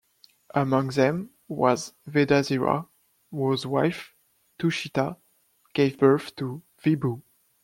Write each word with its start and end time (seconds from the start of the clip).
Among 0.55 0.87
them 0.87 1.29
was 1.47 1.93
Vedasira, 2.09 2.87
whose 3.29 3.67
wife, 3.67 4.15
Tushita, 4.57 5.17
gave 5.75 5.99
birth 5.99 6.35
to 6.37 6.63
Vibhu. 6.83 7.21